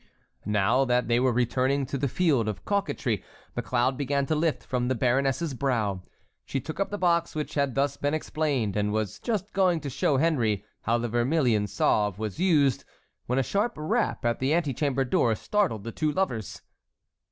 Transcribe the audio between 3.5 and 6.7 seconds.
the cloud began to lift from the baroness's brow. She